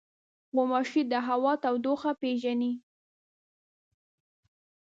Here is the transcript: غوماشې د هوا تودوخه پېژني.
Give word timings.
غوماشې 0.55 1.01
د 1.11 1.13
هوا 1.27 1.53
تودوخه 1.63 2.11
پېژني. 2.21 2.71